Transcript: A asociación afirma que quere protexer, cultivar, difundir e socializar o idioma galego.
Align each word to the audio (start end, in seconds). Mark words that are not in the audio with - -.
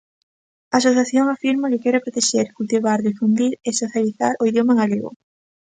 A 0.73 0.75
asociación 0.81 1.25
afirma 1.29 1.69
que 1.71 1.81
quere 1.83 2.03
protexer, 2.05 2.45
cultivar, 2.57 2.99
difundir 3.01 3.51
e 3.67 3.69
socializar 3.81 4.33
o 4.41 4.47
idioma 4.51 4.73
galego. 4.81 5.09